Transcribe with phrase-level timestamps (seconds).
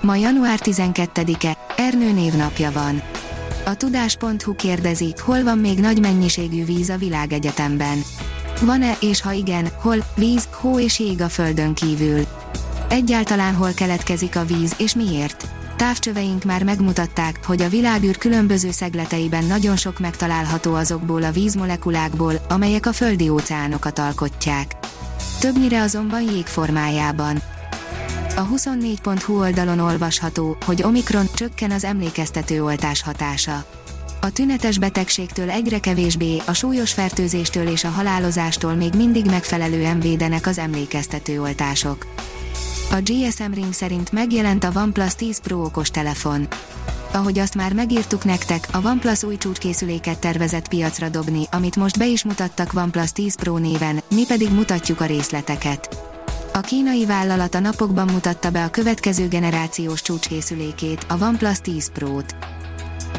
[0.00, 3.02] Ma január 12-e, Ernő névnapja van.
[3.64, 8.02] A tudás.hu kérdezi, hol van még nagy mennyiségű víz a világegyetemben.
[8.60, 12.26] Van-e, és ha igen, hol, víz, hó és jég a földön kívül.
[12.88, 15.48] Egyáltalán hol keletkezik a víz, és miért?
[15.76, 22.86] Távcsöveink már megmutatták, hogy a világűr különböző szegleteiben nagyon sok megtalálható azokból a vízmolekulákból, amelyek
[22.86, 24.76] a földi óceánokat alkotják.
[25.40, 27.42] Többnyire azonban jég formájában.
[28.40, 33.64] A 24.hu oldalon olvasható, hogy Omikron csökken az emlékeztető oltás hatása.
[34.20, 40.46] A tünetes betegségtől egyre kevésbé, a súlyos fertőzéstől és a halálozástól még mindig megfelelően védenek
[40.46, 42.06] az emlékeztető oltások.
[42.90, 46.48] A GSM Ring szerint megjelent a OnePlus 10 Pro okostelefon.
[47.12, 52.06] Ahogy azt már megírtuk nektek, a OnePlus új csúcskészüléket tervezett piacra dobni, amit most be
[52.06, 56.09] is mutattak OnePlus 10 Pro néven, mi pedig mutatjuk a részleteket.
[56.52, 62.34] A kínai vállalat a napokban mutatta be a következő generációs csúcskészülékét, a OnePlus 10 Pro-t.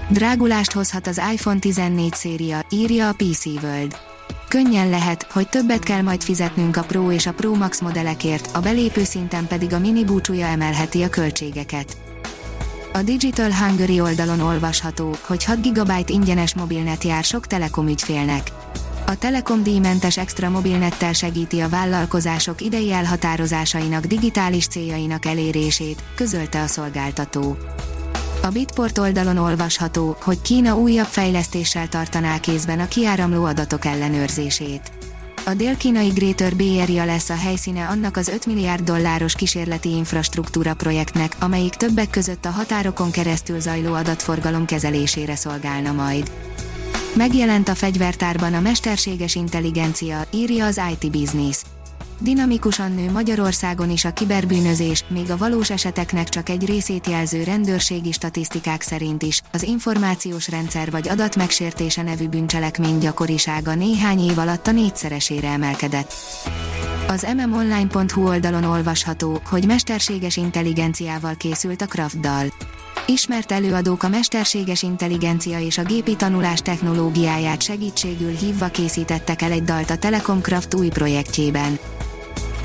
[0.09, 3.97] Drágulást hozhat az iPhone 14 széria, írja a PC World.
[4.47, 8.59] Könnyen lehet, hogy többet kell majd fizetnünk a Pro és a Pro Max modellekért, a
[8.59, 11.97] belépő szinten pedig a mini búcsúja emelheti a költségeket.
[12.93, 18.51] A Digital Hungary oldalon olvasható, hogy 6 GB ingyenes mobilnet jár sok telekom ügyfélnek.
[19.11, 26.67] A Telekom díjmentes extra mobilnettel segíti a vállalkozások idei elhatározásainak digitális céljainak elérését, közölte a
[26.67, 27.57] szolgáltató.
[28.41, 34.91] A Bitport oldalon olvasható, hogy Kína újabb fejlesztéssel tartaná kézben a kiáramló adatok ellenőrzését.
[35.45, 40.73] A dél-kínai Greater Bay Area lesz a helyszíne annak az 5 milliárd dolláros kísérleti infrastruktúra
[40.73, 46.31] projektnek, amelyik többek között a határokon keresztül zajló adatforgalom kezelésére szolgálna majd.
[47.15, 51.63] Megjelent a fegyvertárban a mesterséges intelligencia, írja az IT Business.
[52.19, 58.11] Dinamikusan nő Magyarországon is a kiberbűnözés, még a valós eseteknek csak egy részét jelző rendőrségi
[58.11, 64.71] statisztikák szerint is, az információs rendszer vagy adatmegsértése nevű bűncselekmény gyakorisága néhány év alatt a
[64.71, 66.13] négyszeresére emelkedett.
[67.07, 72.19] Az mmonline.hu oldalon olvasható, hogy mesterséges intelligenciával készült a Kraft.
[73.05, 79.63] Ismert előadók a mesterséges intelligencia és a gépi tanulás technológiáját segítségül hívva készítettek el egy
[79.63, 81.79] dalt a Telekom Kraft új projektjében.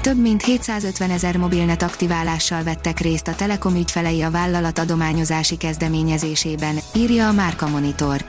[0.01, 6.79] Több mint 750 ezer mobilnet aktiválással vettek részt a Telekom ügyfelei a vállalat adományozási kezdeményezésében,
[6.95, 8.25] írja a Márka Monitor.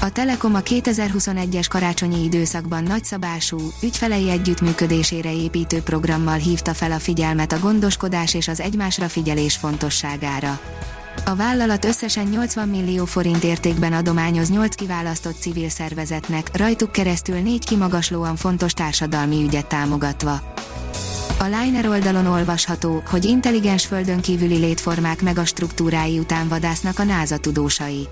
[0.00, 7.52] A Telekom a 2021-es karácsonyi időszakban nagyszabású, ügyfelei együttműködésére építő programmal hívta fel a figyelmet
[7.52, 10.60] a gondoskodás és az egymásra figyelés fontosságára.
[11.24, 17.64] A vállalat összesen 80 millió forint értékben adományoz 8 kiválasztott civil szervezetnek, rajtuk keresztül négy
[17.64, 20.40] kimagaslóan fontos társadalmi ügyet támogatva.
[21.38, 28.08] A Liner oldalon olvasható, hogy intelligens földön kívüli létformák megastruktúrái után vadásznak a NASA tudósai.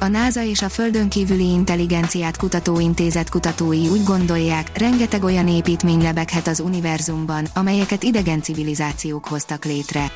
[0.00, 6.46] A NASA és a Földön kívüli intelligenciát kutatóintézet kutatói úgy gondolják, rengeteg olyan építmény lebeghet
[6.46, 10.12] az univerzumban, amelyeket idegen civilizációk hoztak létre.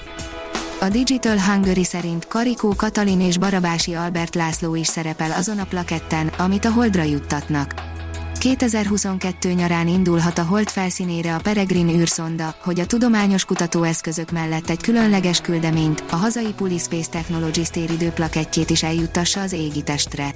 [0.86, 6.26] A Digital Hungary szerint Karikó Katalin és Barabási Albert László is szerepel azon a plaketten,
[6.26, 7.74] amit a Holdra juttatnak.
[8.38, 14.82] 2022 nyarán indulhat a Hold felszínére a Peregrine űrszonda, hogy a tudományos kutatóeszközök mellett egy
[14.82, 20.34] különleges küldeményt, a hazai Pulispace Technologies téridő plakettjét is eljuttassa az égitestre.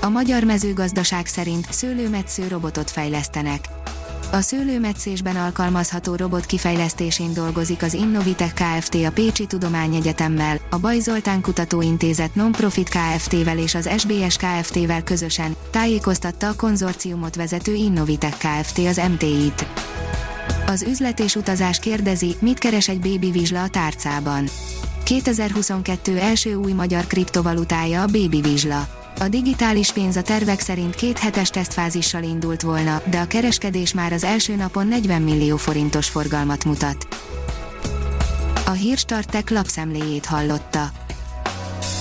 [0.00, 3.68] A magyar mezőgazdaság szerint szőlőmetsző robotot fejlesztenek.
[4.32, 8.94] A szőlőmetszésben alkalmazható robot kifejlesztésén dolgozik az Innovitech Kft.
[8.94, 16.48] a Pécsi Tudományegyetemmel, a Baj Zoltán Kutatóintézet Nonprofit Kft-vel és az SBS Kft-vel közösen, tájékoztatta
[16.48, 18.78] a konzorciumot vezető Innovitech Kft.
[18.78, 19.66] az MTI-t.
[20.66, 24.48] Az üzlet és utazás kérdezi, mit keres egy Baby Vizsla a tárcában.
[25.04, 28.99] 2022 első új magyar kriptovalutája a Baby Vizsla.
[29.20, 34.12] A digitális pénz a tervek szerint két hetes tesztfázissal indult volna, de a kereskedés már
[34.12, 37.06] az első napon 40 millió forintos forgalmat mutat.
[38.66, 40.90] A Hírstartek lapszemléjét hallotta.